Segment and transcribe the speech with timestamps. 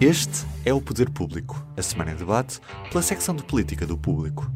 [0.00, 4.46] Este é o Poder Público, a semana em debate pela secção de política do público.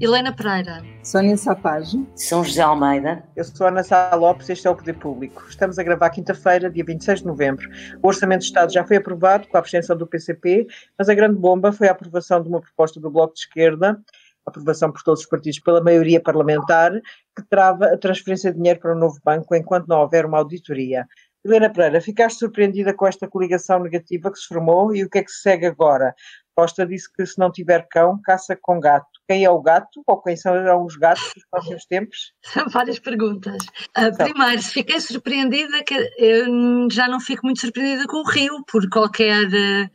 [0.00, 0.82] Helena Pereira.
[1.00, 2.04] Sónia Sapage.
[2.16, 3.22] São José Almeida.
[3.36, 5.44] Eu sou Ana Sá Lopes, este é o Poder Público.
[5.48, 7.70] Estamos a gravar quinta-feira, dia 26 de novembro.
[8.02, 10.66] O Orçamento de Estado já foi aprovado com a abstenção do PCP,
[10.98, 14.02] mas a grande bomba foi a aprovação de uma proposta do Bloco de Esquerda
[14.46, 16.92] aprovação por todos os partidos pela maioria parlamentar,
[17.36, 21.06] que trava a transferência de dinheiro para o novo banco enquanto não houver uma auditoria.
[21.44, 25.22] Helena Pereira, ficaste surpreendida com esta coligação negativa que se formou e o que é
[25.22, 26.14] que se segue agora?
[26.54, 29.06] Costa disse que se não tiver cão, caça com gato.
[29.28, 32.32] Quem é o gato ou quem são os gatos dos próximos tempos?
[32.44, 33.62] São várias perguntas.
[33.98, 38.64] Uh, primeiro, se fiquei surpreendida, que eu já não fico muito surpreendida com o Rio,
[38.70, 39.46] por qualquer.
[39.46, 39.90] Uh,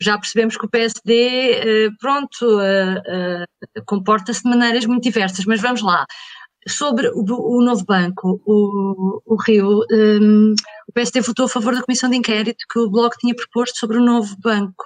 [0.00, 2.60] já percebemos que o PSD, eh, pronto,
[3.84, 6.06] comporta-se de maneiras muito diversas, mas vamos lá.
[6.68, 10.54] Sobre o, o novo banco, o, o Rio, um,
[10.88, 13.98] o PSD votou a favor da comissão de inquérito que o Bloco tinha proposto sobre
[13.98, 14.84] o novo banco,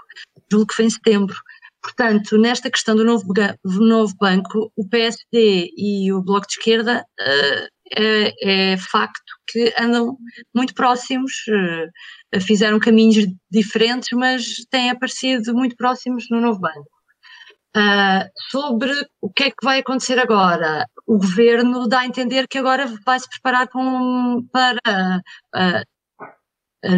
[0.51, 1.37] julgo que foi em setembro.
[1.83, 3.27] Portanto, nesta questão do novo,
[3.65, 10.17] novo banco, o PSD e o Bloco de Esquerda uh, é, é, facto que andam
[10.55, 16.92] muito próximos, uh, fizeram caminhos diferentes, mas têm aparecido muito próximos no novo banco.
[17.75, 18.93] Uh, sobre
[19.23, 23.19] o que é que vai acontecer agora, o governo dá a entender que agora vai
[23.19, 24.79] se preparar para, um, para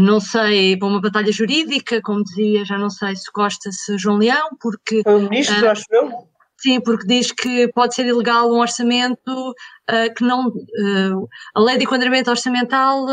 [0.00, 4.17] não sei, para uma batalha jurídica, como dizia, já não sei se Costa, se João
[4.17, 5.02] Leão, porque.
[5.02, 6.11] Foi o ministro, uh, acho eu.
[6.58, 10.48] Sim, porque diz que pode ser ilegal um orçamento uh, que não.
[10.48, 13.07] Uh, a lei de enquadramento orçamental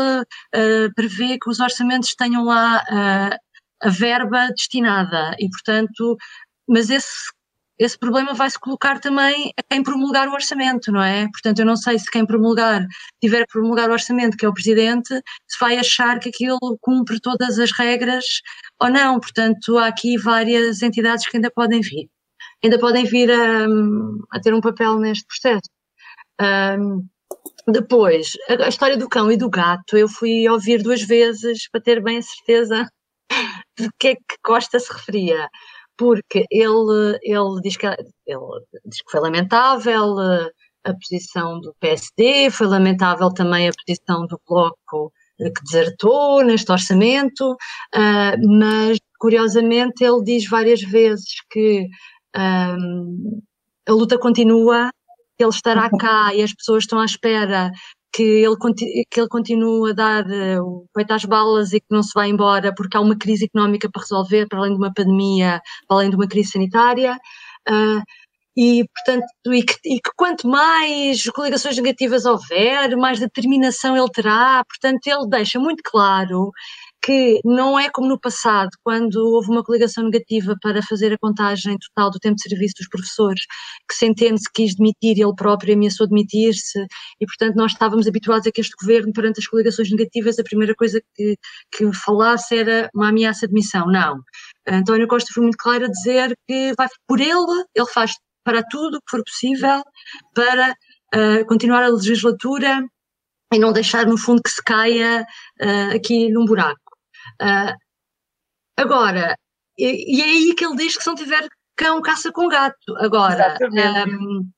[0.96, 2.82] prevê que os orçamentos tenham lá
[3.82, 6.16] a verba destinada e, portanto,
[6.66, 7.30] mas esse
[7.78, 11.26] esse problema vai se colocar também a quem promulgar o orçamento, não é?
[11.32, 12.86] Portanto, eu não sei se quem promulgar,
[13.20, 15.08] tiver a promulgar o orçamento, que é o Presidente,
[15.48, 18.24] se vai achar que aquilo cumpre todas as regras
[18.80, 19.18] ou não.
[19.18, 22.08] Portanto, há aqui várias entidades que ainda podem vir.
[22.62, 23.66] Ainda podem vir a,
[24.32, 25.68] a ter um papel neste processo.
[26.40, 27.06] Um,
[27.66, 31.80] depois, a, a história do cão e do gato, eu fui ouvir duas vezes para
[31.80, 32.88] ter bem a certeza
[33.78, 35.48] de que é que Costa se referia
[35.96, 40.50] porque ele, ele, diz que, ele diz que foi lamentável eh,
[40.84, 46.70] a posição do PSD, foi lamentável também a posição do Bloco eh, que desertou neste
[46.70, 51.86] orçamento, uh, mas curiosamente ele diz várias vezes que
[52.36, 53.40] um,
[53.88, 54.90] a luta continua,
[55.36, 57.70] que ele estará cá e as pessoas estão à espera
[58.12, 58.56] que ele,
[59.10, 62.28] que ele continua a dar uh, o peito às balas e que não se vai
[62.28, 66.10] embora porque há uma crise económica para resolver, para além de uma pandemia, para além
[66.10, 67.16] de uma crise sanitária.
[67.68, 68.02] Uh,
[68.56, 74.62] e, portanto, e que, e que, quanto mais coligações negativas houver, mais determinação ele terá.
[74.68, 76.50] Portanto, ele deixa muito claro
[77.02, 81.76] que não é como no passado, quando houve uma coligação negativa para fazer a contagem
[81.78, 83.40] total do tempo de serviço dos professores,
[83.88, 86.78] que Centeno se quis demitir, ele próprio ameaçou demitir-se,
[87.20, 90.74] e portanto nós estávamos habituados a que este governo, perante as coligações negativas, a primeira
[90.74, 91.36] coisa que,
[91.72, 93.86] que falasse era uma ameaça de demissão.
[93.86, 94.20] Não.
[94.68, 98.12] António Costa foi muito claro a dizer que vai por ele, ele faz
[98.44, 99.82] para tudo o que for possível
[100.34, 100.74] para
[101.14, 102.84] uh, continuar a legislatura
[103.52, 105.26] e não deixar, no fundo, que se caia
[105.60, 106.81] uh, aqui num buraco.
[107.40, 107.74] Uh,
[108.76, 109.36] agora,
[109.78, 111.46] e, e, é aí que ele diz que se não tiver
[111.76, 112.96] cão, caça com gato.
[112.98, 114.48] Agora, um,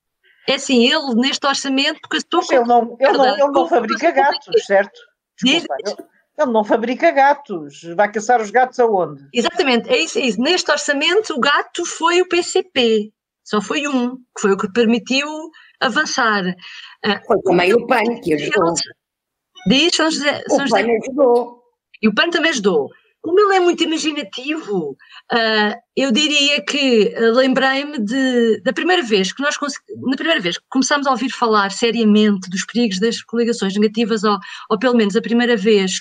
[0.48, 2.00] é assim, ele neste orçamento.
[2.12, 5.00] ele não, ele não, ele não fabrica gatos, certo?
[5.42, 5.96] Desculpa, ele,
[6.38, 7.82] ele não fabrica gatos.
[7.96, 9.26] Vai caçar os gatos aonde?
[9.32, 10.40] Exatamente, é isso, é isso.
[10.40, 13.12] Neste orçamento, o gato foi o PCP.
[13.42, 15.28] Só foi um, que foi o que permitiu
[15.80, 16.42] avançar.
[17.04, 18.74] Ah, foi também o PAN que ajudou.
[19.66, 20.42] Diz São José.
[20.48, 21.63] São o PAN ajudou.
[22.02, 22.90] E o PAN também ajudou.
[23.24, 24.90] Como ele é muito imaginativo,
[25.32, 27.96] uh, eu diria que uh, lembrei-me
[28.62, 29.56] da primeira vez que nós
[30.02, 34.38] na primeira vez que começámos a ouvir falar seriamente dos perigos das coligações negativas, ou,
[34.70, 36.00] ou pelo menos a primeira vez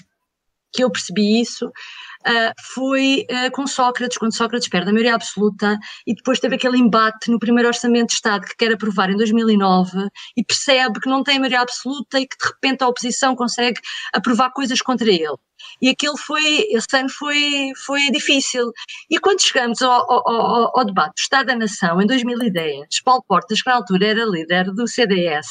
[0.74, 5.78] que eu percebi isso, uh, foi uh, com Sócrates, quando Sócrates perde a maioria absoluta
[6.06, 10.10] e depois teve aquele embate no primeiro Orçamento de Estado que quer aprovar em 2009
[10.36, 13.80] e percebe que não tem maioria absoluta e que de repente a oposição consegue
[14.14, 15.38] aprovar coisas contra ele
[15.82, 18.72] e aquilo foi, esse ano foi, foi difícil.
[19.10, 23.62] E quando chegamos ao, ao, ao, debate do Estado da Nação, em 2010, Paulo Portas,
[23.62, 25.48] que na altura era líder do CDS,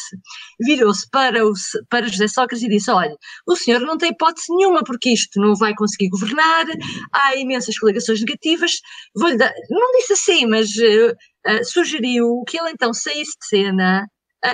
[0.60, 1.40] virou-se para,
[1.88, 3.16] para José Sócrates e disse, olha,
[3.46, 6.64] o senhor não tem hipótese nenhuma, porque isto não vai conseguir governar,
[7.12, 8.80] há imensas coligações negativas,
[9.14, 14.06] vou-lhe dar, não disse assim, mas uh, sugeriu que ele então saísse de cena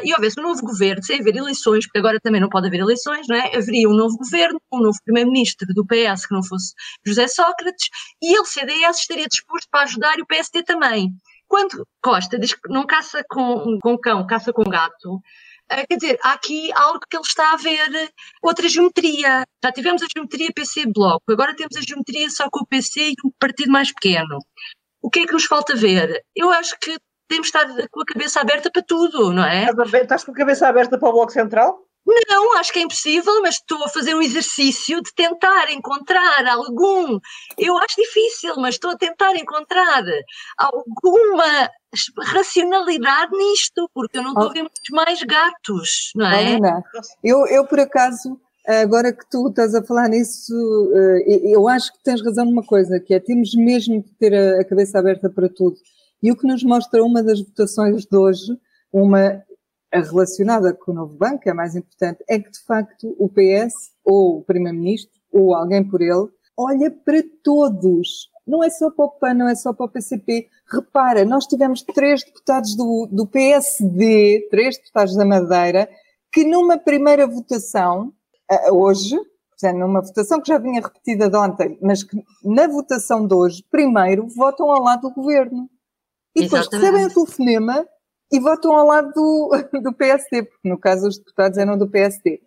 [0.04, 3.26] e houvesse um novo governo, sem haver eleições, porque agora também não pode haver eleições,
[3.28, 3.56] não é?
[3.56, 6.74] Haveria um novo governo, um novo primeiro-ministro do PS que não fosse
[7.06, 7.88] José Sócrates,
[8.22, 11.10] e ele, CDS, estaria disposto para ajudar e o PSD também.
[11.46, 16.18] Quando Costa diz que não caça com, com cão, caça com gato, uh, quer dizer,
[16.22, 18.12] há aqui algo que ele está a ver,
[18.42, 19.44] outra geometria.
[19.64, 23.30] Já tivemos a geometria PC-Bloco, agora temos a geometria só com o PC e um
[23.38, 24.38] partido mais pequeno.
[25.00, 26.22] O que é que nos falta ver?
[26.36, 29.66] Eu acho que temos de estar com a cabeça aberta para tudo, não é?
[30.02, 31.84] Estás com a cabeça aberta para o Bloco Central?
[32.30, 37.18] Não, acho que é impossível, mas estou a fazer um exercício de tentar encontrar algum.
[37.58, 40.02] Eu acho difícil, mas estou a tentar encontrar
[40.56, 41.70] alguma
[42.18, 46.56] racionalidade nisto, porque eu não estou a ver muitos mais gatos, não é?
[46.56, 46.82] Ana,
[47.22, 50.54] eu, eu por acaso, agora que tu estás a falar nisso,
[50.94, 54.64] eh, eu acho que tens razão numa coisa, que é temos mesmo de ter a
[54.64, 55.76] cabeça aberta para tudo.
[56.22, 58.58] E o que nos mostra uma das votações de hoje,
[58.92, 59.42] uma
[59.92, 64.38] relacionada com o novo banco, é mais importante, é que de facto o PS, ou
[64.38, 68.28] o Primeiro-Ministro, ou alguém por ele, olha para todos.
[68.46, 70.48] Não é só para o PAN, não é só para o PCP.
[70.66, 75.88] Repara, nós tivemos três deputados do, do PSD, três deputados da Madeira,
[76.32, 78.12] que numa primeira votação,
[78.72, 79.16] hoje,
[79.50, 83.64] portanto, numa votação que já vinha repetida de ontem, mas que na votação de hoje,
[83.70, 85.68] primeiro votam ao lado do governo.
[86.38, 86.86] E depois Exatamente.
[86.86, 87.88] recebem o telefonema
[88.32, 89.50] e votam ao lado do,
[89.82, 92.40] do PSD, porque no caso os deputados eram do PSD.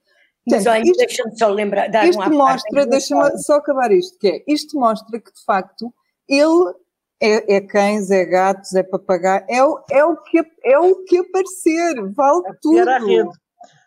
[0.50, 1.88] Mas olha, deixa-me só lembrar.
[1.88, 5.94] Dar isto mostra, deixa-me só acabar isto, que é, isto mostra que de facto
[6.28, 6.74] ele
[7.22, 11.20] é, é cães, é gatos, é papagaio, é, o, é, o que, é o que
[11.20, 13.32] aparecer, vale é tudo.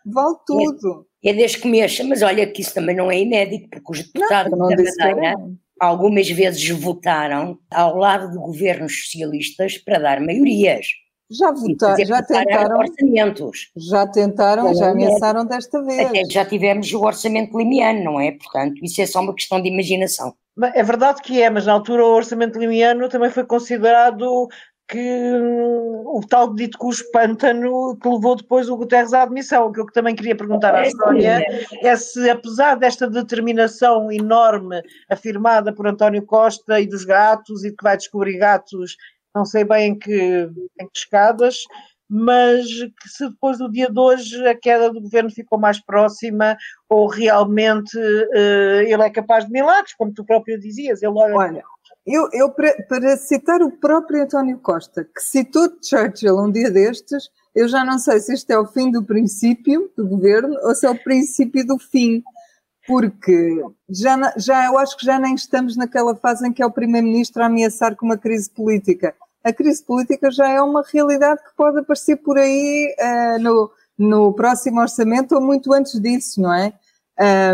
[0.06, 1.06] Vale tudo.
[1.24, 4.06] É, é desde que mexa, mas olha que isso também não é inédito, porque os
[4.06, 5.36] deputados não, não da Madeira
[5.84, 10.86] algumas vezes votaram ao lado de governos socialistas para dar maiorias.
[11.30, 12.78] Já votaram, já tentaram.
[12.78, 13.70] Orçamentos.
[13.76, 16.08] Já tentaram, já ameaçaram desta vez.
[16.08, 18.32] Até já tivemos o orçamento limiano, não é?
[18.32, 20.34] Portanto, isso é só uma questão de imaginação.
[20.74, 24.48] É verdade que é, mas na altura o orçamento limiano também foi considerado
[24.88, 25.32] que
[26.04, 29.66] o tal dito cujo pântano que levou depois o Guterres à admissão.
[29.66, 31.44] O que eu também queria perguntar à Sónia
[31.82, 37.82] é se, apesar desta determinação enorme afirmada por António Costa e dos gatos, e que
[37.82, 38.96] vai descobrir gatos,
[39.34, 40.50] não sei bem em que,
[40.80, 41.56] em que escadas,
[42.08, 46.56] mas que se depois do dia de hoje a queda do governo ficou mais próxima
[46.88, 51.02] ou realmente uh, ele é capaz de milagres, como tu próprio dizias.
[51.02, 51.64] Ele olha, olha
[52.06, 57.30] eu, eu para, para, citar o próprio António Costa, que citou Churchill um dia destes,
[57.54, 60.86] eu já não sei se isto é o fim do princípio do governo ou se
[60.86, 62.22] é o princípio do fim,
[62.86, 66.70] porque já, já eu acho que já nem estamos naquela fase em que é o
[66.70, 69.14] primeiro-ministro a ameaçar com uma crise política.
[69.42, 74.32] A crise política já é uma realidade que pode aparecer por aí uh, no, no
[74.32, 76.72] próximo orçamento ou muito antes disso, não é?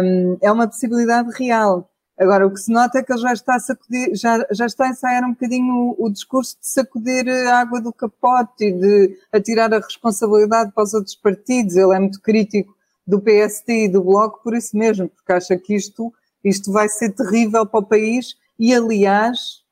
[0.03, 1.90] Um, é uma possibilidade real.
[2.21, 4.85] Agora, o que se nota é que ele já está a sacudir, já, já está
[4.85, 9.19] a ensaiar um bocadinho o, o discurso de sacudir a água do capote e de
[9.33, 11.77] atirar a responsabilidade para os outros partidos.
[11.77, 15.75] Ele é muito crítico do PSD e do Bloco por isso mesmo, porque acha que
[15.75, 16.13] isto,
[16.45, 19.63] isto vai ser terrível para o país e, aliás,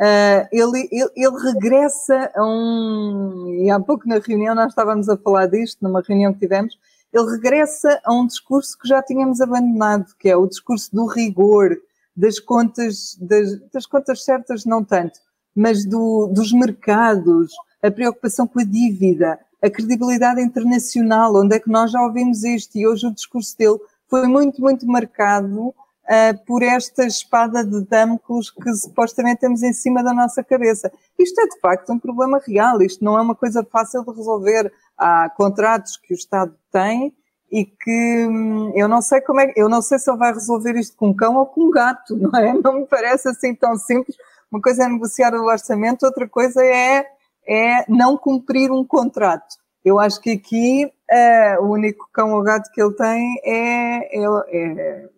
[0.00, 3.60] uh, ele, ele, ele, regressa a um.
[3.62, 6.76] E há pouco na reunião nós estávamos a falar disto, numa reunião que tivemos.
[7.12, 11.76] Ele regressa a um discurso que já tínhamos abandonado, que é o discurso do rigor,
[12.16, 15.18] das contas, das, das contas certas não tanto,
[15.54, 17.52] mas do, dos mercados,
[17.82, 22.76] a preocupação com a dívida, a credibilidade internacional, onde é que nós já ouvimos isto
[22.76, 23.78] e hoje o discurso dele
[24.08, 30.02] foi muito, muito marcado uh, por esta espada de Damocles que supostamente temos em cima
[30.02, 30.92] da nossa cabeça.
[31.18, 34.72] Isto é de facto um problema real, isto não é uma coisa fácil de resolver.
[34.98, 37.14] Há contratos que o Estado tem
[37.52, 40.74] e que hum, eu não sei como é, eu não sei se ele vai resolver
[40.74, 42.54] isto com um cão ou com um gato, não é?
[42.54, 44.16] Não me parece assim tão simples.
[44.50, 47.06] Uma coisa é negociar o orçamento, outra coisa é,
[47.46, 49.56] é não cumprir um contrato.
[49.84, 54.26] Eu acho que aqui uh, o único cão ou gato que ele tem é, é,
[54.48, 55.08] é,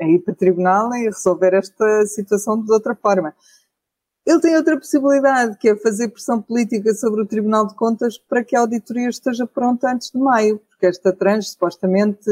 [0.00, 3.34] é ir para o tribunal e resolver esta situação de outra forma.
[4.26, 8.42] Ele tem outra possibilidade, que é fazer pressão política sobre o Tribunal de Contas para
[8.42, 12.28] que a auditoria esteja pronta antes de maio, porque esta tranche, supostamente,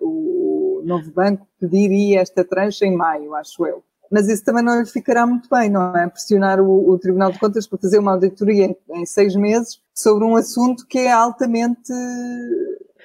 [0.00, 3.82] o novo banco pediria esta tranche em maio, acho eu.
[4.10, 6.06] Mas isso também não lhe ficará muito bem, não é?
[6.08, 10.24] Pressionar o, o Tribunal de Contas para fazer uma auditoria em, em seis meses sobre
[10.24, 11.92] um assunto que é altamente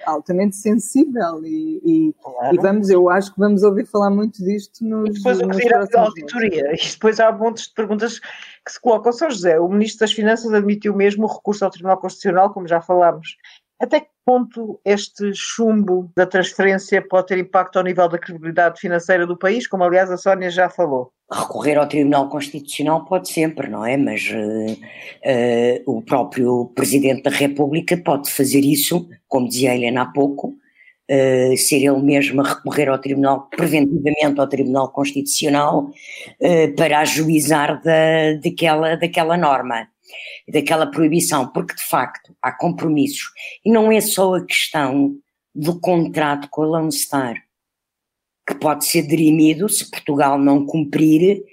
[0.06, 2.56] altamente sensível e, e, claro.
[2.56, 5.58] e, vamos, eu acho que vamos ouvir falar muito disto nos e depois o que
[5.58, 9.12] dirá a auditoria e depois há montes de perguntas que se colocam.
[9.12, 12.80] São José, o Ministro das Finanças admitiu mesmo o recurso ao Tribunal Constitucional, como já
[12.80, 13.38] falámos.
[13.80, 19.26] Até que ponto este chumbo da transferência pode ter impacto ao nível da credibilidade financeira
[19.26, 21.12] do país, como aliás a Sónia já falou?
[21.32, 23.96] Recorrer ao Tribunal Constitucional pode sempre, não é?
[23.96, 30.02] Mas uh, uh, o próprio Presidente da República pode fazer isso, como dizia a Helena
[30.02, 35.90] há pouco, uh, ser ele mesmo a recorrer ao Tribunal, preventivamente ao Tribunal Constitucional,
[36.76, 39.88] para ajuizar da, daquela, daquela norma
[40.48, 43.30] daquela proibição, porque de facto há compromissos.
[43.66, 45.16] E não é só a questão
[45.54, 47.36] do contrato com a Lone Star,
[48.48, 51.44] que pode ser dirimido se Portugal não cumprir,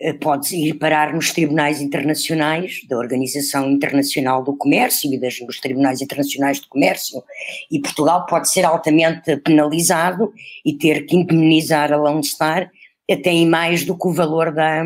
[0.00, 5.60] eh, pode ir parar nos tribunais internacionais da Organização Internacional do Comércio e das, dos
[5.60, 7.22] tribunais internacionais do comércio,
[7.70, 10.32] e Portugal pode ser altamente penalizado
[10.64, 12.70] e ter que indemnizar a Lone Star
[13.10, 14.82] até em mais do que o valor da,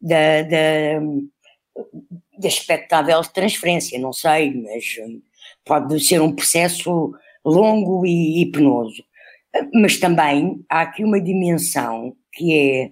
[0.00, 1.00] da, da
[2.38, 5.20] de expectável transferência, não sei, mas hum,
[5.64, 7.12] pode ser um processo
[7.44, 9.02] longo e, penoso.
[9.74, 12.90] Mas também há aqui uma dimensão que é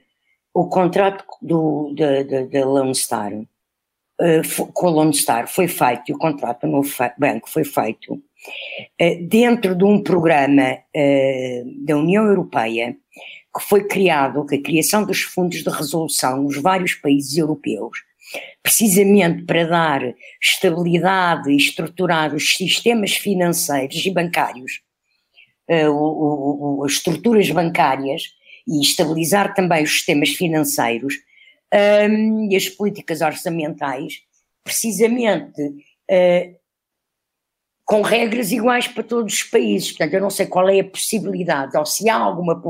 [0.55, 6.15] o contrato do, da, da, da Lone Star, uh, com a Lone Star foi feito,
[6.15, 6.83] o contrato no
[7.19, 12.97] banco foi feito uh, dentro de um programa uh, da União Europeia
[13.55, 18.06] que foi criado, que a criação dos fundos de resolução nos vários países europeus,
[18.63, 24.81] precisamente para dar estabilidade e estruturar os sistemas financeiros e bancários,
[25.71, 28.25] uh, as estruturas bancárias
[28.67, 31.15] e estabilizar também os sistemas financeiros
[32.11, 34.21] um, e as políticas orçamentais,
[34.65, 36.57] precisamente uh,
[37.85, 39.91] com regras iguais para todos os países.
[39.91, 42.61] Portanto, eu não sei qual é a possibilidade, ou se há alguma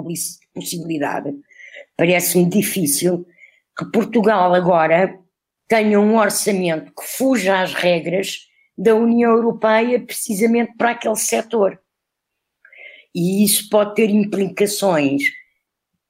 [0.53, 1.35] possibilidade,
[1.97, 3.27] parece-me difícil
[3.77, 5.19] que Portugal agora
[5.69, 8.47] tenha um orçamento que fuja às regras
[8.77, 11.81] da União Europeia precisamente para aquele setor.
[13.15, 15.23] E isso pode ter implicações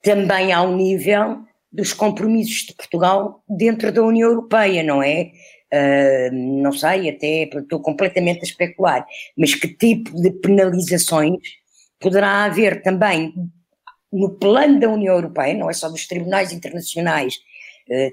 [0.03, 1.39] também ao nível
[1.71, 5.31] dos compromissos de Portugal dentro da União Europeia, não é?
[5.73, 9.05] Uh, não sei, até estou completamente a especular,
[9.37, 11.41] mas que tipo de penalizações
[11.99, 13.33] poderá haver também
[14.11, 17.37] no plano da União Europeia, não é só dos tribunais internacionais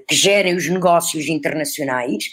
[0.07, 2.25] que gerem os negócios internacionais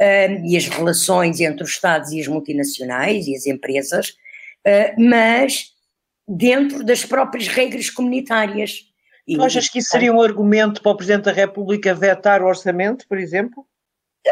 [0.00, 4.10] uh, e as relações entre os Estados e as multinacionais e as empresas,
[4.66, 5.72] uh, mas
[6.26, 8.86] dentro das próprias regras comunitárias.
[9.26, 13.06] Tu achas que isso seria um argumento para o Presidente da República vetar o orçamento,
[13.06, 13.66] por exemplo?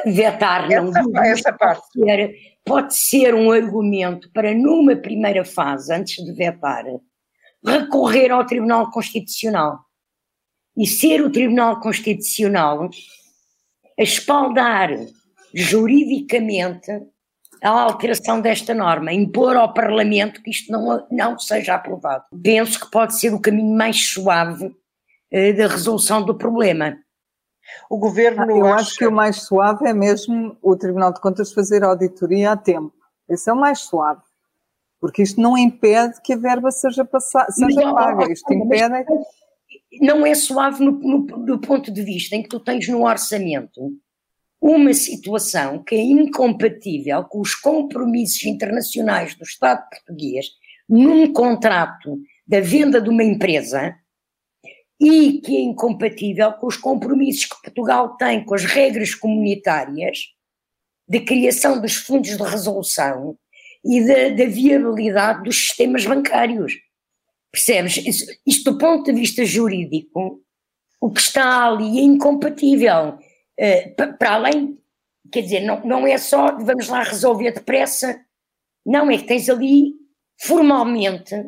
[0.07, 1.83] Vetar, não essa, essa parte.
[1.95, 6.85] Pode ser, pode ser um argumento para, numa primeira fase, antes de vetar,
[7.63, 9.86] recorrer ao Tribunal Constitucional
[10.77, 12.91] e ser o Tribunal Constitucional
[13.99, 14.91] a espaldar
[15.55, 16.91] juridicamente
[17.63, 22.25] a alteração desta norma, impor ao Parlamento que isto não, não seja aprovado.
[22.43, 24.71] Penso que pode ser o caminho mais suave
[25.31, 26.97] eh, da resolução do problema.
[27.91, 28.43] O governo.
[28.43, 28.75] Ah, eu acha...
[28.77, 32.93] acho que o mais suave é mesmo o Tribunal de Contas fazer auditoria a tempo.
[33.29, 34.21] Esse é o mais suave.
[35.01, 38.31] Porque isto não impede que a verba seja, passada, seja paga.
[38.31, 39.05] Isto impede
[40.01, 43.93] não é suave no, no, do ponto de vista em que tu tens no orçamento
[44.61, 50.47] uma situação que é incompatível com os compromissos internacionais do Estado português
[50.89, 53.95] num contrato da venda de uma empresa
[55.01, 60.21] e que é incompatível com os compromissos que Portugal tem com as regras comunitárias
[61.09, 63.37] de criação dos fundos de resolução
[63.85, 66.75] e da, da viabilidade dos sistemas bancários.
[67.53, 67.97] Percebes?
[68.47, 70.43] Isto do ponto de vista jurídico,
[71.01, 73.19] o que está ali é incompatível.
[73.59, 74.79] Uh, para além,
[75.33, 78.21] quer dizer, não, não é só vamos lá resolver depressa,
[78.85, 79.95] não, é que tens ali
[80.41, 81.47] formalmente uh,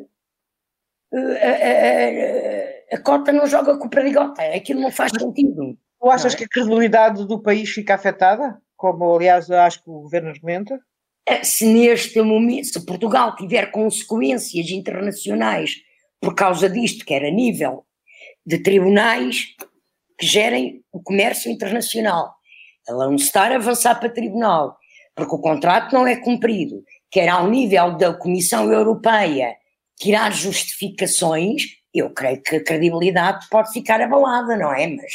[1.12, 5.78] a, a, a, cota não joga com o perdigota, aquilo não faz sentido.
[6.00, 6.37] Tu achas é?
[6.37, 8.61] que a credibilidade do país fica afetada?
[8.76, 10.81] Como aliás acho que o governo argumenta?
[11.26, 15.83] Eh, se neste momento, se Portugal tiver consequências internacionais
[16.21, 17.85] por causa disto, quer a nível
[18.45, 19.55] de tribunais
[20.19, 22.35] que gerem o comércio internacional.
[22.89, 24.77] A Lone Star avançar para tribunal,
[25.15, 29.55] porque o contrato não é cumprido, quer ao nível da Comissão Europeia
[29.99, 31.63] tirar justificações,
[31.95, 34.87] eu creio que a credibilidade pode ficar abalada, não é?
[34.87, 35.13] Mas,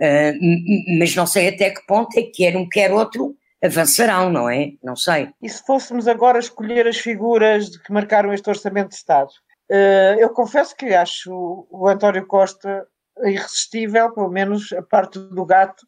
[0.00, 4.48] uh, mas não sei até que ponto é que quer um quer outro avançarão, não
[4.48, 4.72] é?
[4.82, 5.28] Não sei.
[5.42, 9.30] E se fôssemos agora escolher as figuras que marcaram este Orçamento de Estado?
[9.70, 12.86] Uh, eu confesso que acho o António Costa
[13.24, 15.86] irresistível, pelo menos a parte do gato,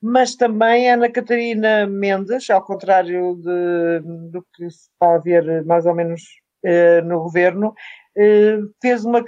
[0.00, 4.00] mas também Ana Catarina Mendes, ao contrário de,
[4.30, 6.22] do que se está a ver mais ou menos
[6.64, 9.24] uh, no governo, uh, fez, uma,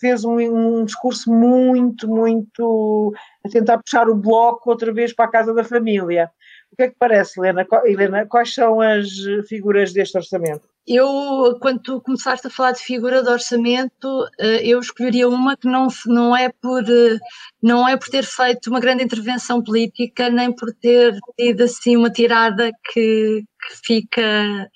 [0.00, 3.12] fez um, um, discurso muito, muito
[3.44, 6.30] a tentar puxar o bloco outra vez para a casa da família.
[6.72, 7.66] O que é que parece, Helena?
[7.84, 9.08] Helena, quais são as
[9.48, 10.68] figuras deste orçamento?
[10.86, 15.68] Eu, quando tu começaste a falar de figura de orçamento, eh, eu escolheria uma que
[15.68, 17.18] não, não, é por, eh,
[17.62, 22.10] não é por ter feito uma grande intervenção política, nem por ter tido assim uma
[22.10, 24.70] tirada que, que fica,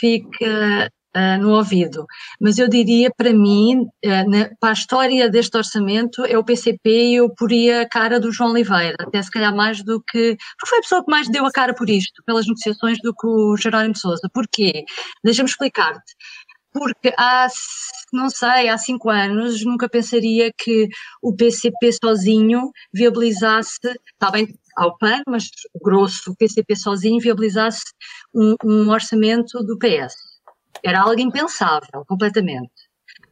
[0.00, 2.06] fica uh, no ouvido.
[2.40, 6.80] Mas eu diria, para mim, uh, na, para a história deste orçamento, é o PCP
[6.84, 10.36] e eu poria a cara do João Oliveira, até se calhar mais do que.
[10.58, 13.26] Porque foi a pessoa que mais deu a cara por isto, pelas negociações, do que
[13.26, 14.28] o Jerónimo Souza.
[14.32, 14.84] Porquê?
[15.24, 16.14] Deixa-me explicar-te
[16.74, 17.46] porque há,
[18.12, 20.88] não sei, há cinco anos nunca pensaria que
[21.22, 23.78] o PCP sozinho viabilizasse,
[24.12, 25.44] está bem ao PAN, mas
[25.80, 27.84] grosso, o PCP sozinho viabilizasse
[28.34, 30.33] um, um orçamento do PS.
[30.82, 32.72] Era algo impensável, completamente.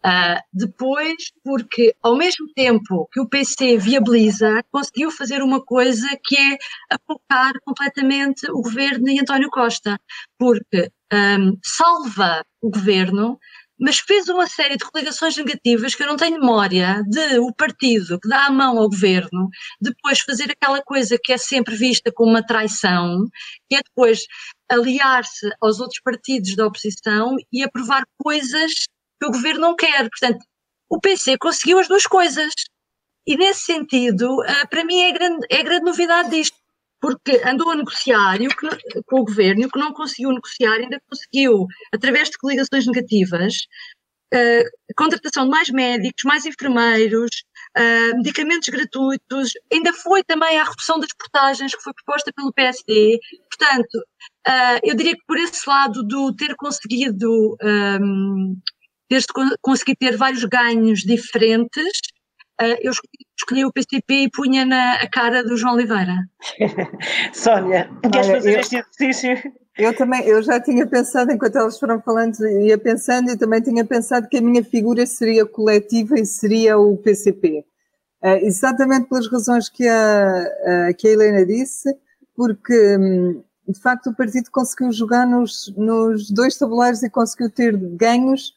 [0.05, 6.37] Uh, depois, porque ao mesmo tempo que o PC viabiliza, conseguiu fazer uma coisa que
[6.37, 6.59] é
[6.91, 10.01] apocar completamente o governo e António Costa,
[10.37, 13.39] porque um, salva o governo,
[13.79, 18.19] mas fez uma série de coligações negativas que eu não tenho memória de o partido
[18.19, 19.49] que dá a mão ao governo
[19.81, 23.25] depois fazer aquela coisa que é sempre vista como uma traição,
[23.69, 24.21] que é depois
[24.73, 28.73] aliar-se aos outros partidos da oposição e aprovar coisas
[29.21, 30.09] que o governo não quer.
[30.09, 30.45] Portanto,
[30.89, 32.53] o PC conseguiu as duas coisas.
[33.27, 36.57] E nesse sentido, eh, para mim é grande, é grande novidade disto,
[37.01, 38.69] porque andou a negociar e o que,
[39.07, 43.55] com o governo e o que não conseguiu negociar ainda conseguiu, através de coligações negativas,
[44.35, 47.31] uh, contratação de mais médicos, mais enfermeiros,
[47.77, 53.19] uh, medicamentos gratuitos, ainda foi também a redução das portagens que foi proposta pelo PSD.
[53.51, 53.95] Portanto,
[54.49, 58.57] uh, eu diria que por esse lado do ter conseguido um,
[59.09, 59.23] ter
[59.61, 62.01] conseguido ter vários ganhos diferentes,
[62.81, 62.93] eu
[63.37, 66.29] escolhi o PCP e punha na a cara do João Oliveira.
[67.33, 69.53] Sónia, queres Olha, fazer eu, este exercício?
[69.77, 73.85] Eu também, eu já tinha pensado, enquanto elas foram falando, ia pensando e também tinha
[73.85, 77.65] pensado que a minha figura seria coletiva e seria o PCP.
[78.23, 80.47] Uh, exatamente pelas razões que a,
[80.91, 81.89] uh, que a Helena disse,
[82.37, 87.77] porque um, de facto o partido conseguiu jogar nos, nos dois tabuleiros e conseguiu ter
[87.77, 88.55] ganhos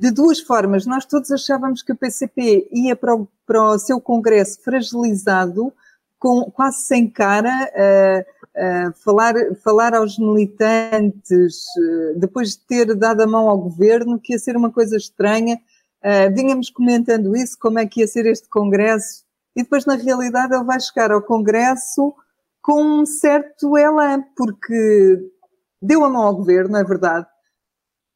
[0.00, 0.86] de duas formas.
[0.86, 5.72] Nós todos achávamos que o PCP ia para o, para o seu congresso fragilizado,
[6.18, 13.20] com, quase sem cara, uh, uh, falar, falar aos militantes, uh, depois de ter dado
[13.20, 15.60] a mão ao governo, que ia ser uma coisa estranha,
[16.00, 19.22] Uh, vínhamos comentando isso, como é que ia ser este congresso,
[19.54, 22.14] e depois, na realidade, ele vai chegar ao congresso
[22.62, 25.30] com um certo elan, porque
[25.80, 27.26] deu a mão ao governo, é verdade,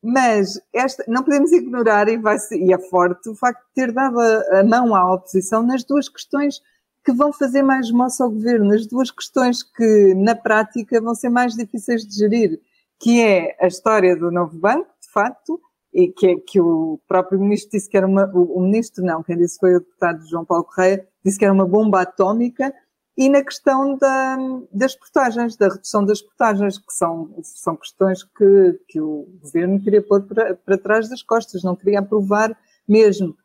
[0.04, 4.20] mas esta, não podemos ignorar, e, vai e é forte, o facto de ter dado
[4.20, 6.60] a, a mão à oposição nas duas questões
[7.02, 11.30] que vão fazer mais moça ao governo, nas duas questões que, na prática, vão ser
[11.30, 12.60] mais difíceis de gerir,
[13.00, 15.58] que é a história do novo banco, de facto,
[15.92, 19.38] e que, que o próprio ministro disse que era uma, o, o, ministro não, quem
[19.38, 22.74] disse foi o deputado João Paulo Correia, disse que era uma bomba atómica,
[23.16, 24.36] e na questão da,
[24.72, 30.02] das portagens, da redução das portagens, que são, são questões que, que o governo queria
[30.02, 32.56] pôr para, para trás das costas, não queria aprovar
[32.88, 33.36] mesmo.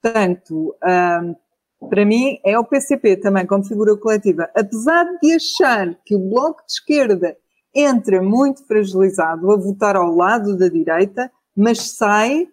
[0.00, 6.14] Portanto, um, para mim é o PCP também como figura coletiva, apesar de achar que
[6.14, 7.36] o Bloco de Esquerda
[7.74, 12.48] entra muito fragilizado a votar ao lado da direita, mas sai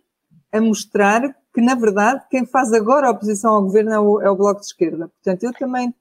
[0.52, 4.30] a mostrar que, na verdade, quem faz agora a oposição ao governo é o, é
[4.30, 5.08] o Bloco de Esquerda.
[5.08, 5.94] Portanto, eu também.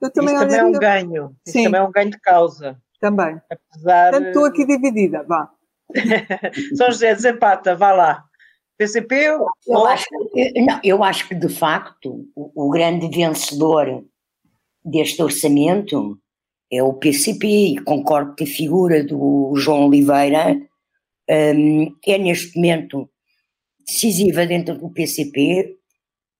[0.00, 1.36] Eu também Isso também é um ganho.
[1.46, 1.64] Isso Sim.
[1.64, 2.80] também é um ganho de causa.
[3.00, 3.40] Também.
[3.50, 4.10] Apesar...
[4.10, 5.50] Portanto, estou aqui dividida, vá.
[6.76, 8.24] São José, desempata, vá lá.
[8.78, 9.14] PCP?
[9.66, 10.06] Eu acho,
[10.56, 14.02] não, eu acho que, de facto, o, o grande vencedor
[14.82, 16.18] deste orçamento
[16.72, 20.56] é o PCP, e concordo que a figura do João Oliveira
[21.28, 23.10] um, é neste momento
[23.86, 25.76] decisiva dentro do PCP,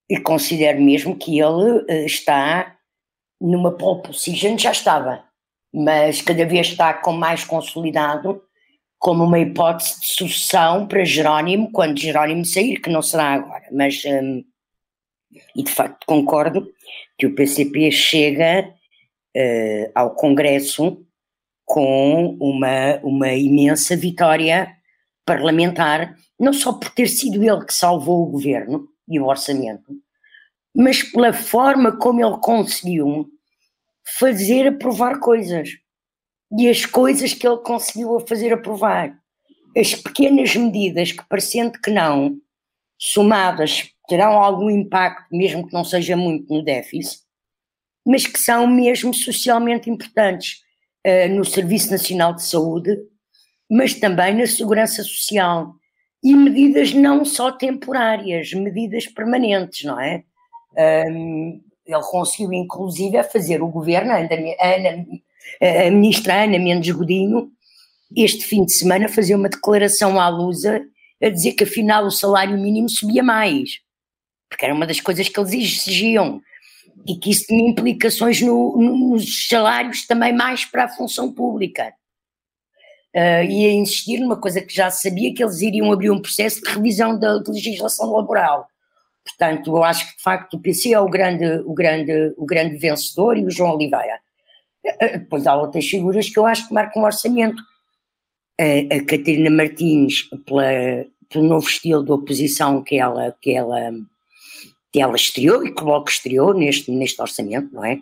[0.08, 2.76] e considero mesmo que ele uh, está
[3.40, 5.24] numa pole position, já estava,
[5.72, 8.42] mas cada vez está com mais consolidado
[8.98, 14.02] como uma hipótese de sucessão para Jerónimo, quando Jerónimo sair, que não será agora, mas
[14.04, 14.44] um,
[15.56, 16.68] e de facto concordo
[17.18, 18.68] que o PCP chega
[19.36, 21.02] uh, ao Congresso
[21.64, 24.68] com uma, uma imensa vitória
[25.24, 29.94] parlamentar, não só por ter sido ele que salvou o governo e o orçamento,
[30.74, 33.28] mas pela forma como ele conseguiu
[34.18, 35.70] fazer aprovar coisas
[36.58, 39.16] e as coisas que ele conseguiu a fazer aprovar.
[39.76, 42.36] As pequenas medidas que, parecendo que não,
[42.98, 47.22] somadas, terão algum impacto, mesmo que não seja muito no déficit,
[48.04, 50.62] mas que são mesmo socialmente importantes
[51.06, 52.96] uh, no Serviço Nacional de Saúde,
[53.70, 55.74] mas também na segurança social.
[56.22, 60.24] E medidas não só temporárias, medidas permanentes, não é?
[60.76, 65.06] Ele conseguiu, inclusive, fazer o governo, a, Ana,
[65.60, 67.50] a ministra Ana Mendes Godinho,
[68.16, 70.82] este fim de semana, fazer uma declaração à Lusa
[71.22, 73.80] a dizer que afinal o salário mínimo subia mais,
[74.48, 76.40] porque era uma das coisas que eles exigiam,
[77.06, 81.92] e que isso tinha implicações no, no, nos salários também mais para a função pública.
[83.14, 86.60] Uh, e a insistir numa coisa que já sabia, que eles iriam abrir um processo
[86.60, 88.68] de revisão da legislação laboral.
[89.24, 92.76] Portanto, eu acho que de facto o PC é o grande, o grande, o grande
[92.76, 94.20] vencedor e o João Oliveira.
[94.84, 97.60] Uh, depois há outras figuras que eu acho que marcam um orçamento.
[98.60, 103.92] Uh, a Catarina Martins, pela, pelo novo estilo de oposição que ela, que ela,
[104.92, 107.98] que ela estreou e que logo estreou neste, neste orçamento, não é?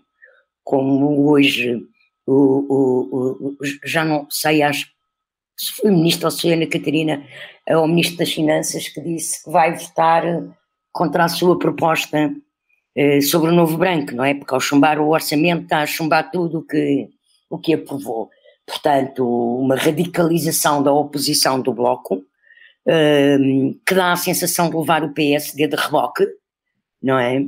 [0.65, 1.81] Como hoje,
[2.27, 4.87] o, o, o já não sei, acho
[5.59, 7.27] se foi o ministro ou se foi a Ana Catarina,
[7.69, 10.23] ou o ministro das Finanças, que disse que vai votar
[10.93, 12.35] contra a sua proposta
[12.95, 14.35] eh, sobre o novo branco, não é?
[14.35, 17.09] Porque ao chumbar o orçamento está a chumbar tudo que,
[17.49, 18.29] o que aprovou.
[18.67, 22.25] Portanto, uma radicalização da oposição do Bloco,
[22.87, 23.39] eh,
[23.87, 26.27] que dá a sensação de levar o PSD de reboque,
[27.03, 27.45] não é?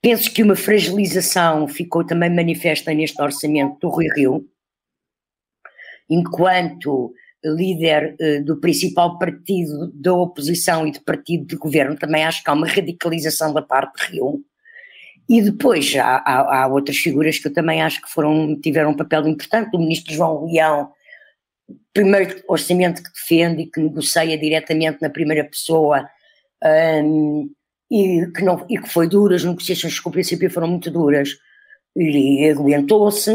[0.00, 4.48] Penso que uma fragilização ficou também manifesta neste orçamento do Rui Rio,
[6.08, 7.12] enquanto
[7.44, 12.50] líder uh, do principal partido da oposição e do partido de governo, também acho que
[12.50, 14.44] há uma radicalização da parte de Rio.
[15.28, 18.96] E depois há, há, há, outras figuras que eu também acho que foram, tiveram um
[18.96, 20.90] papel importante, o ministro João Leão,
[21.92, 26.08] primeiro orçamento que defende e que negocia diretamente na primeira pessoa,
[27.04, 27.50] um,
[27.90, 31.36] e, que não, e que foi duro, as negociações com o princípio foram muito duras,
[31.96, 33.30] e aguentou-se,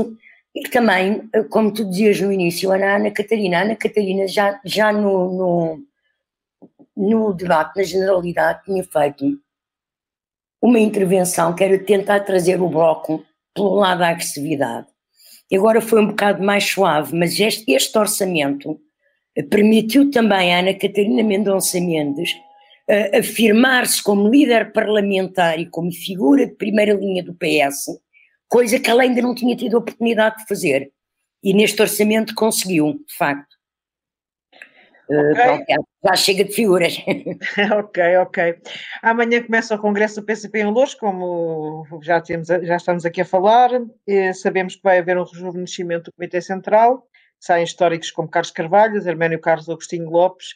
[0.57, 4.59] e que também, eh, como tu dizias no início, Ana, Ana Catarina, Ana Catarina já,
[4.65, 5.79] já no, no,
[6.95, 9.39] no debate, na generalidade, tinha feito
[10.59, 14.87] uma intervenção que era tentar trazer o bloco pelo lado da agressividade.
[15.51, 18.81] E agora foi um bocado mais suave, mas este, este orçamento
[19.35, 22.31] eh, permitiu também a Ana Catarina Mendonça Mendes
[22.89, 27.99] uh, afirmar-se como líder parlamentar e como figura de primeira linha do PS
[28.47, 30.91] coisa que ela ainda não tinha tido a oportunidade de fazer.
[31.43, 33.57] E neste orçamento conseguiu, de facto.
[35.09, 35.77] Eh, okay.
[35.77, 36.97] Uh, já chega de figuras.
[37.77, 38.55] ok, ok.
[39.01, 43.25] Amanhã começa o Congresso do PCP em Louros, como já, temos, já estamos aqui a
[43.25, 43.69] falar.
[44.05, 47.07] E sabemos que vai haver um rejuvenescimento do Comitê Central.
[47.39, 50.47] Saem históricos como Carlos Carvalho, Arménio Carlos Agostinho Lopes.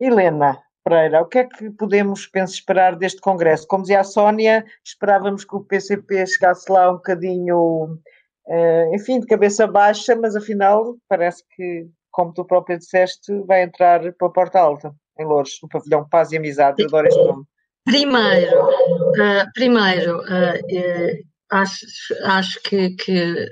[0.00, 3.66] Helena, Pereira, o que é que podemos, penso, esperar deste Congresso?
[3.66, 7.98] Como dizia a Sónia, esperávamos que o PCP chegasse lá um bocadinho,
[8.46, 14.00] uh, enfim, de cabeça baixa, mas afinal parece que, como tu própria disseste, vai entrar
[14.12, 17.44] para a porta alta, em Louros, no pavilhão Paz e Amizade, adoro este nome.
[17.84, 21.86] Primeiro, uh, primeiro, uh, acho,
[22.24, 23.48] acho que, que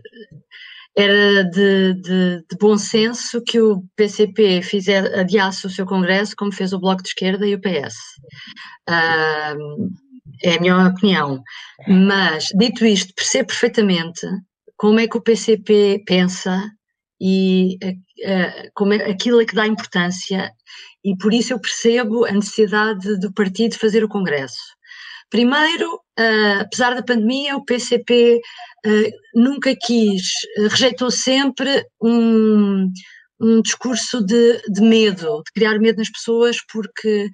[0.97, 6.53] era de, de, de, bom senso que o PCP fizer, adiasse o seu congresso, como
[6.53, 7.95] fez o Bloco de Esquerda e o PS.
[8.89, 9.91] Uh,
[10.45, 11.43] é a minha opinião.
[11.89, 14.27] Mas, dito isto, percebo perfeitamente
[14.77, 16.63] como é que o PCP pensa
[17.21, 20.51] e uh, como é, aquilo é que dá importância,
[21.05, 24.61] e por isso eu percebo a necessidade do partido fazer o congresso.
[25.33, 28.39] Primeiro, uh, apesar da pandemia, o PCP
[28.87, 32.87] uh, nunca quis, uh, rejeitou sempre um,
[33.41, 37.31] um discurso de, de, medo, de criar medo nas pessoas, porque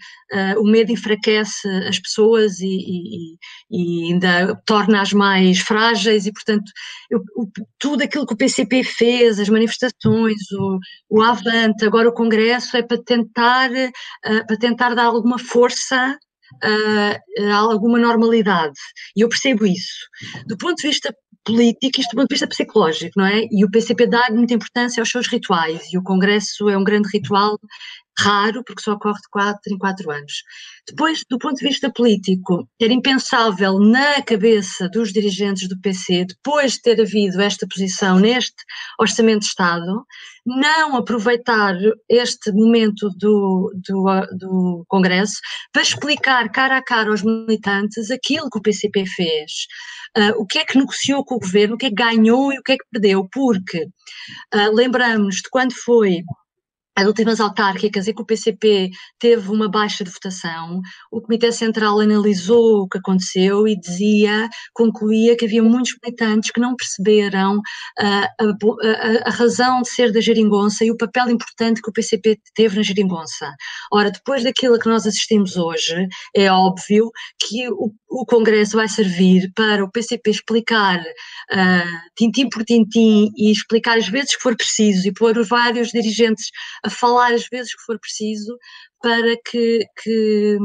[0.59, 3.37] o medo enfraquece as pessoas e, e,
[3.69, 6.71] e ainda torna-as mais frágeis, e portanto,
[7.11, 7.21] eu,
[7.79, 10.79] tudo aquilo que o PCP fez, as manifestações, o,
[11.11, 13.71] o Avante, agora o Congresso, é para tentar,
[14.47, 16.17] para tentar dar alguma força
[16.65, 18.79] uh, alguma normalidade.
[19.17, 20.07] E eu percebo isso.
[20.47, 23.47] Do ponto de vista político, isto do ponto de vista psicológico, não é?
[23.51, 27.09] E o PCP dá muita importância aos seus rituais, e o Congresso é um grande
[27.13, 27.59] ritual
[28.19, 30.33] raro, porque só ocorre de 4 em 4 anos.
[30.89, 36.73] Depois, do ponto de vista político, era impensável na cabeça dos dirigentes do PC, depois
[36.73, 38.57] de ter havido esta posição neste
[38.99, 40.05] Orçamento de Estado,
[40.45, 41.75] não aproveitar
[42.09, 45.35] este momento do, do, do Congresso
[45.73, 49.53] para explicar cara a cara aos militantes aquilo que o PCP fez,
[50.17, 52.59] uh, o que é que negociou com o governo, o que é que ganhou e
[52.59, 53.85] o que é que perdeu, porque
[54.55, 56.23] uh, lembramos de quando foi
[56.99, 60.81] as últimas autárquicas e que o PCP teve uma baixa de votação,
[61.13, 66.61] o Comitê Central analisou o que aconteceu e dizia, concluía que havia muitos militantes que
[66.61, 67.63] não perceberam uh,
[68.03, 72.37] a, a, a, razão de ser da geringonça e o papel importante que o PCP
[72.53, 73.49] teve na geringonça.
[73.93, 79.53] Ora, depois daquilo que nós assistimos hoje, é óbvio que o, o Congresso vai servir
[79.55, 85.07] para o PCP explicar uh, tintim por tintim e explicar as vezes que for preciso
[85.07, 86.51] e pôr vários dirigentes
[86.83, 88.57] a falar as vezes que for preciso
[89.01, 90.59] para que, que,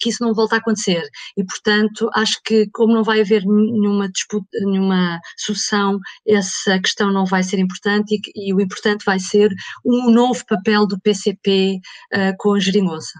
[0.00, 1.02] que, isso não volte a acontecer.
[1.36, 7.24] E, portanto, acho que, como não vai haver nenhuma disputa, nenhuma sucessão, essa questão não
[7.24, 9.50] vai ser importante e, e o importante vai ser
[9.84, 11.80] um novo papel do PCP
[12.14, 13.18] uh, ah, com a geringonça.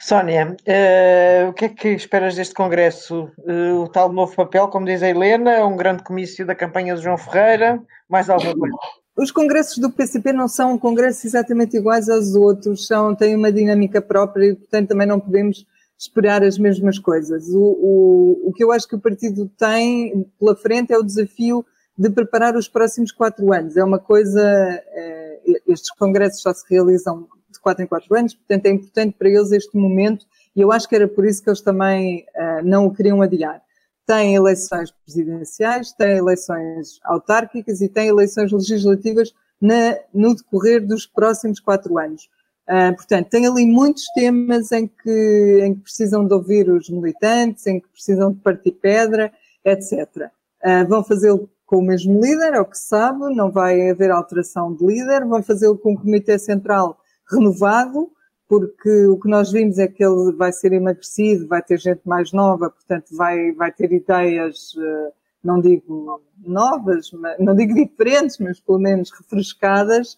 [0.00, 3.30] Sónia, uh, o que é que esperas deste Congresso?
[3.38, 7.02] Uh, o tal novo papel, como diz a Helena, um grande comício da campanha de
[7.02, 8.76] João Ferreira, mais alguma coisa?
[9.16, 14.02] Os congressos do PCP não são congressos exatamente iguais aos outros, são, têm uma dinâmica
[14.02, 15.64] própria e, portanto, também não podemos
[15.96, 17.48] esperar as mesmas coisas.
[17.48, 21.64] O, o, o que eu acho que o partido tem pela frente é o desafio
[21.96, 23.76] de preparar os próximos quatro anos.
[23.76, 28.66] É uma coisa, eh, estes congressos só se realizam de quatro em quatro anos, portanto
[28.66, 31.60] é importante para eles este momento e eu acho que era por isso que eles
[31.60, 33.60] também uh, não o queriam adiar.
[34.06, 41.58] Tem eleições presidenciais, tem eleições autárquicas e tem eleições legislativas na, no decorrer dos próximos
[41.60, 42.28] quatro anos.
[42.68, 47.66] Uh, portanto, tem ali muitos temas em que, em que precisam de ouvir os militantes,
[47.66, 49.32] em que precisam de partir pedra,
[49.64, 50.00] etc.
[50.16, 50.30] Uh,
[50.62, 54.10] ah, vão fazê-lo com o mesmo líder, é o que se sabe, não vai haver
[54.10, 56.98] alteração de líder, vão fazê-lo com o Comitê Central
[57.30, 58.10] renovado,
[58.48, 62.32] porque o que nós vimos é que ele vai ser emagrecido, vai ter gente mais
[62.32, 68.78] nova, portanto vai, vai ter ideias, eh, não digo novas, não digo diferentes, mas pelo
[68.78, 70.16] menos refrescadas,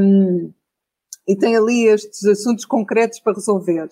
[0.00, 0.52] um,
[1.26, 3.88] e tem ali estes assuntos concretos para resolver.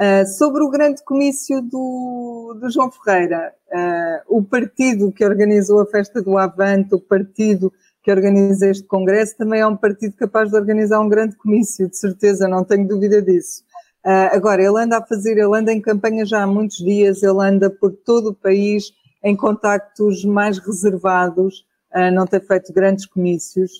[0.00, 5.86] Uh, sobre o grande comício do, do João Ferreira, uh, o partido que organizou a
[5.86, 10.56] festa do Avante, o partido que organiza este congresso, também é um partido capaz de
[10.56, 13.62] organizar um grande comício, de certeza, não tenho dúvida disso.
[14.04, 17.40] Uh, agora, ele anda a fazer, ele anda em campanha já há muitos dias, ele
[17.40, 23.70] anda por todo o país em contactos mais reservados, uh, não tem feito grandes comícios.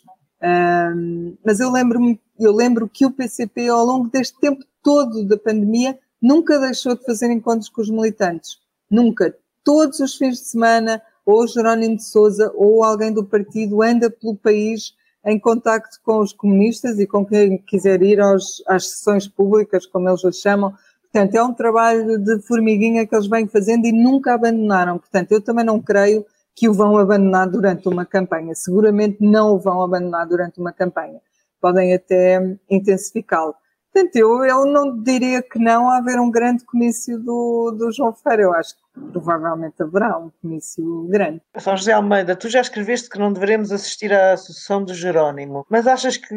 [0.40, 5.36] Uh, mas eu lembro-me, eu lembro que o PCP, ao longo deste tempo todo da
[5.36, 8.58] pandemia, nunca deixou de fazer encontros com os militantes.
[8.88, 9.34] Nunca.
[9.64, 14.36] Todos os fins de semana, ou Jerónimo de Souza ou alguém do partido anda pelo
[14.36, 19.86] país em contacto com os comunistas e com quem quiser ir aos, às sessões públicas,
[19.86, 20.74] como eles as chamam.
[21.02, 24.98] Portanto, é um trabalho de formiguinha que eles vêm fazendo e nunca abandonaram.
[24.98, 28.54] Portanto, eu também não creio que o vão abandonar durante uma campanha.
[28.54, 31.20] Seguramente não o vão abandonar durante uma campanha.
[31.60, 33.54] Podem até intensificá-lo.
[33.92, 38.44] Portanto, eu, eu não diria que não haver um grande comício do, do João Ferreira.
[38.44, 38.81] Eu acho que
[39.12, 41.40] provavelmente haverá um comício grande.
[41.58, 45.86] São José Almeida, tu já escreveste que não deveremos assistir à sucessão do Jerónimo, mas
[45.86, 46.34] achas que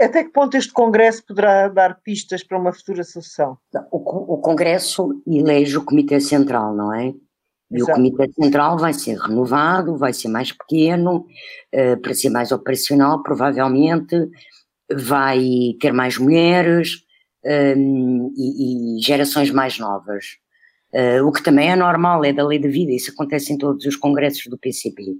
[0.00, 3.58] até que ponto este Congresso poderá dar pistas para uma futura sucessão?
[3.90, 7.08] O, o Congresso elege o Comitê Central, não é?
[7.70, 7.92] E Exato.
[7.92, 11.26] o Comitê Central vai ser renovado, vai ser mais pequeno,
[11.74, 14.16] uh, para ser mais operacional, provavelmente
[14.90, 17.04] vai ter mais mulheres
[17.44, 20.38] um, e, e, gerações mais novas.
[20.92, 23.86] Uh, o que também é normal, é da lei da vida, isso acontece em todos
[23.86, 25.02] os congressos do PCP.
[25.02, 25.16] Uh,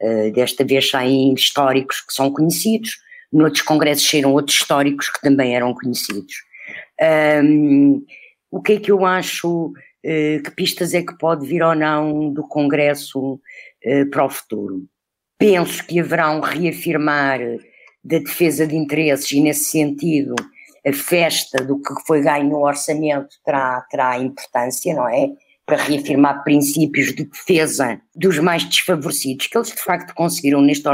[0.00, 2.98] eh, desta vez saem históricos que são conhecidos,
[3.32, 6.34] noutros congressos saíram outros históricos que também eram conhecidos.
[7.44, 8.04] Um,
[8.50, 12.32] o que é que eu acho, uh, que pistas é que pode vir ou não
[12.32, 13.40] do congresso
[14.10, 14.84] para o futuro?
[15.38, 17.38] Penso que haverá um reafirmar
[18.02, 20.34] da defesa de interesses e, nesse sentido,
[20.86, 25.30] a festa do que foi ganho no orçamento terá, terá importância, não é?
[25.64, 30.86] Para reafirmar princípios de defesa dos mais desfavorecidos, que eles de facto conseguiram neste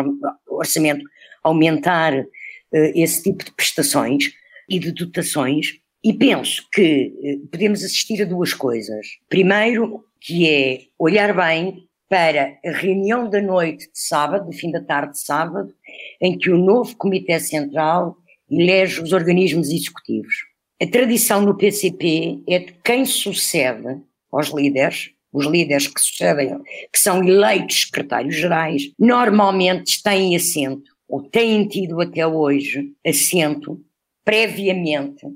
[0.48, 1.04] orçamento
[1.42, 2.26] aumentar uh,
[2.72, 4.30] esse tipo de prestações
[4.68, 9.06] e de dotações E penso que eh, podemos assistir a duas coisas.
[9.28, 14.80] Primeiro, que é olhar bem para a reunião da noite de sábado, do fim da
[14.80, 15.72] tarde de sábado,
[16.20, 18.16] em que o novo Comitê Central
[18.50, 20.34] elege os organismos executivos.
[20.82, 24.00] A tradição no PCP é de quem sucede
[24.32, 26.58] aos líderes, os líderes que sucedem,
[26.92, 33.80] que são eleitos secretários-gerais, normalmente têm assento, ou têm tido até hoje assento,
[34.24, 35.26] previamente,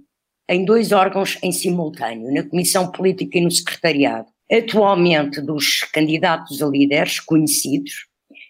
[0.48, 4.28] em dois órgãos em simultâneo, na Comissão Política e no Secretariado.
[4.50, 8.06] Atualmente, dos candidatos a líderes conhecidos,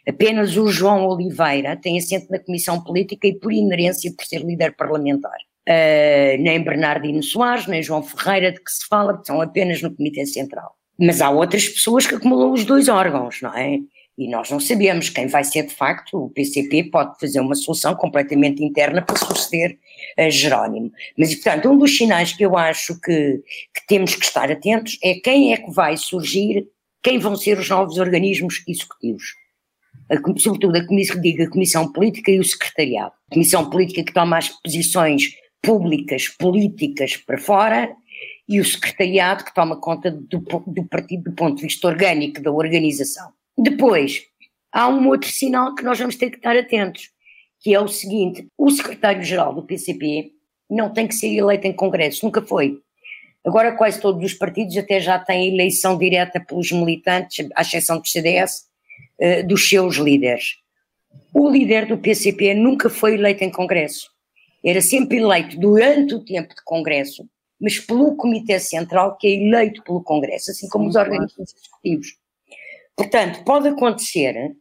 [0.08, 4.76] apenas o João Oliveira tem assento na Comissão Política e, por inerência, por ser líder
[4.76, 5.36] parlamentar.
[5.66, 10.26] Uh, nem Bernardino Soares, nem João Ferreira, de que se fala, são apenas no Comitê
[10.26, 10.76] Central.
[10.98, 13.78] Mas há outras pessoas que acumulam os dois órgãos, não é?
[14.16, 16.26] E nós não sabemos quem vai ser de facto.
[16.26, 19.76] O PCP pode fazer uma solução completamente interna para suceder
[20.16, 20.92] a Jerónimo.
[21.18, 23.42] Mas, portanto, um dos sinais que eu acho que,
[23.74, 26.68] que temos que estar atentos é quem é que vai surgir,
[27.02, 29.34] quem vão ser os novos organismos executivos.
[30.10, 33.12] A, sobretudo a comissão, digo, a Comissão Política e o Secretariado.
[33.30, 37.94] A Comissão Política que toma as posições públicas, políticas para fora,
[38.48, 42.52] e o Secretariado que toma conta do, do partido do ponto de vista orgânico da
[42.52, 43.32] organização.
[43.56, 44.22] Depois,
[44.70, 47.10] há um outro sinal que nós vamos ter que estar atentos,
[47.60, 50.32] que é o seguinte: o secretário-geral do PCP
[50.68, 52.78] não tem que ser eleito em Congresso, nunca foi.
[53.44, 58.08] Agora, quase todos os partidos até já têm eleição direta pelos militantes, à exceção do
[58.08, 58.64] CDS,
[59.18, 60.56] eh, dos seus líderes.
[61.32, 64.10] O líder do PCP nunca foi eleito em Congresso.
[64.64, 67.28] Era sempre eleito durante o tempo de Congresso,
[67.60, 72.16] mas pelo Comitê Central, que é eleito pelo Congresso, assim como Sim, os organismos executivos.
[72.96, 74.54] Portanto, pode acontecer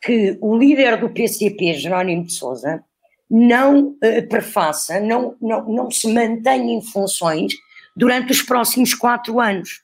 [0.00, 2.84] que o líder do PCP, Jerónimo de Souza,
[3.30, 7.52] não uh, prefaça, não, não, não se mantenha em funções
[7.96, 9.82] durante os próximos quatro anos.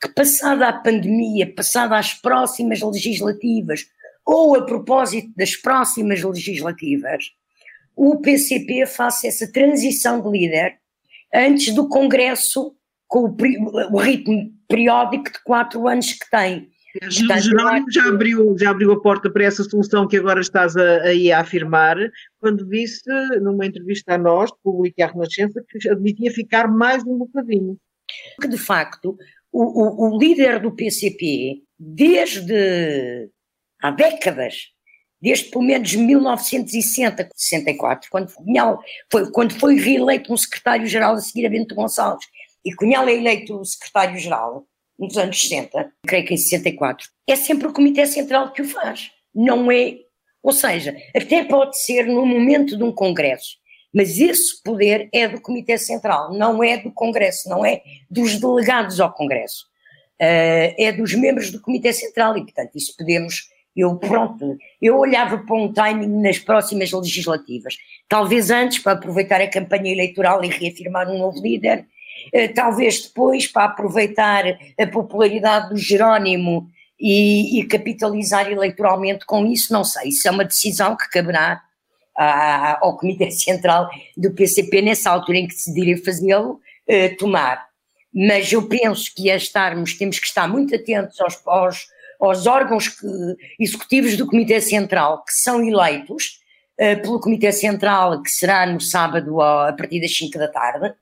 [0.00, 3.86] Que passada a pandemia, passada as próximas legislativas,
[4.24, 7.32] ou a propósito das próximas legislativas,
[7.96, 10.78] o PCP faça essa transição de líder
[11.34, 12.74] antes do Congresso
[13.06, 13.36] com o,
[13.92, 16.70] o ritmo periódico de quatro anos que tem.
[16.98, 21.30] Portanto, Jerónimo já abriu, já abriu a porta para essa solução que agora estás aí
[21.30, 21.96] a, a, afirmar,
[22.40, 23.02] quando disse
[23.40, 27.76] numa entrevista a nós, público e à Renascença, que admitia ficar mais um bocadinho.
[28.40, 29.16] Que de facto
[29.52, 33.30] o, o, o líder do PCP, desde
[33.82, 34.68] há décadas,
[35.20, 41.46] desde pelo menos 1960, 64, quando Cunhal foi, quando foi reeleito um secretário-geral a seguir
[41.46, 42.26] a Bento Gonçalves,
[42.64, 44.66] e Cunhal é eleito secretário-geral,
[44.98, 49.10] nos anos 60, creio que em 64, é sempre o Comitê Central que o faz.
[49.34, 49.96] Não é.
[50.42, 53.56] Ou seja, até pode ser no momento de um congresso,
[53.94, 59.00] mas esse poder é do Comitê Central, não é do Congresso, não é dos delegados
[59.00, 59.66] ao Congresso.
[60.20, 63.48] Uh, é dos membros do Comitê Central e, portanto, isso podemos.
[63.74, 67.76] Eu, pronto, eu olhava para um timing nas próximas legislativas,
[68.08, 71.86] talvez antes para aproveitar a campanha eleitoral e reafirmar um novo líder,
[72.32, 74.44] eh, talvez depois para aproveitar
[74.78, 80.08] a popularidade do Jerónimo e, e, capitalizar eleitoralmente com isso, não sei.
[80.08, 81.62] Isso é uma decisão que caberá
[82.80, 87.66] ao Comitê Central do PCP, nessa altura em que decidirem fazê-lo, eh, tomar.
[88.12, 91.86] Mas eu penso que a estarmos, temos que estar muito atentos aos, aos,
[92.20, 93.06] aos órgãos que,
[93.58, 96.40] executivos do Comitê Central que são eleitos
[96.78, 100.94] eh, pelo Comitê Central, que será no sábado a partir das 5 da tarde,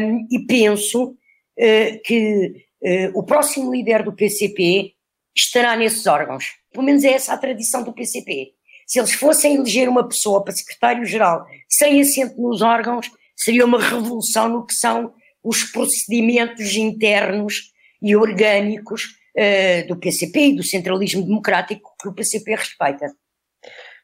[0.00, 4.92] um, e penso uh, que uh, o próximo líder do PCP
[5.34, 6.56] estará nesses órgãos.
[6.72, 8.52] Pelo menos é essa a tradição do PCP.
[8.88, 14.48] Se eles fossem eleger uma pessoa para secretário-geral sem assento nos órgãos, seria uma revolução
[14.48, 17.70] no que são os procedimentos internos
[18.00, 23.12] e orgânicos uh, do PCP e do centralismo democrático que o PCP respeita.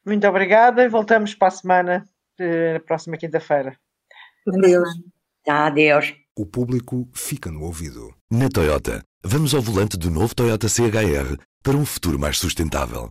[0.05, 3.79] Muito obrigada e voltamos para a semana, na próxima quinta-feira.
[4.47, 4.89] Adeus.
[5.43, 6.15] Tá, adeus.
[6.37, 8.15] O público fica no ouvido.
[8.31, 13.11] Na Toyota, vamos ao volante do novo Toyota CHR para um futuro mais sustentável.